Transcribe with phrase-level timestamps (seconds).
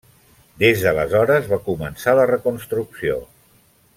[0.61, 3.23] Des d'aleshores va començar la reconstrucció.